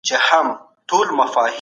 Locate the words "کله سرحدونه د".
0.09-0.57